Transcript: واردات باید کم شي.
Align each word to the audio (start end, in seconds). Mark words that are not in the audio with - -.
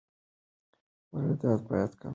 واردات 1.11 1.61
باید 1.69 1.91
کم 1.99 1.99
شي. 2.01 2.09